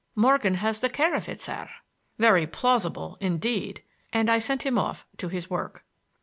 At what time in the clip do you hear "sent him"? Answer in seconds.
4.39-4.79